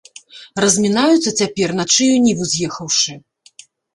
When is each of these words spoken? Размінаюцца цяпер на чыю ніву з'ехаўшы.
Размінаюцца 0.63 1.33
цяпер 1.41 1.69
на 1.81 1.85
чыю 1.97 2.15
ніву 2.25 2.45
з'ехаўшы. 2.53 3.13